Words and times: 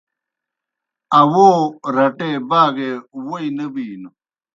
اوو 1.19 1.47
رٹے 1.95 2.31
باگے 2.49 2.91
ووئی 3.25 3.47
نہ 3.57 3.65
بِینوْ۔ 3.73 4.09